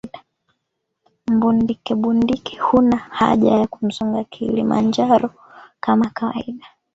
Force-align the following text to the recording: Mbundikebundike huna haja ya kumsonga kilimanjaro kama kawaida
Mbundikebundike 1.27 2.57
huna 2.59 2.97
haja 2.97 3.51
ya 3.51 3.67
kumsonga 3.67 4.23
kilimanjaro 4.23 5.29
kama 5.79 6.09
kawaida 6.09 6.65